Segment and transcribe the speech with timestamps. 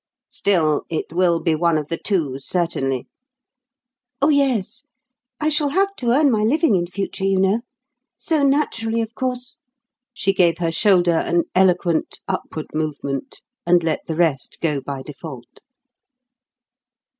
[0.29, 3.05] "Still, it will be one of the two certainly?"
[4.19, 4.83] "Oh, yes.
[5.39, 7.61] I shall have to earn my living in future, you know;
[8.17, 9.57] so, naturally, of course"
[10.15, 15.61] She gave her shoulder an eloquent upward movement, and let the rest go by default.